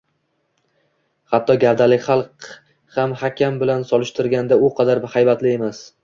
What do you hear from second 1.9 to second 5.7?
Xalk ham hakam bilan solishtirganda u qadar haybatli